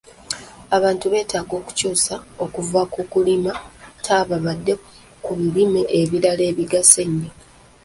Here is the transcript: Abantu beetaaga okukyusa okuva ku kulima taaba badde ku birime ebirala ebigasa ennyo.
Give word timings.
Abantu 0.77 1.05
beetaaga 1.13 1.53
okukyusa 1.61 2.13
okuva 2.43 2.81
ku 2.93 3.01
kulima 3.11 3.51
taaba 4.05 4.35
badde 4.45 4.73
ku 5.23 5.31
birime 5.39 5.81
ebirala 5.99 6.43
ebigasa 6.51 6.99
ennyo. 7.05 7.31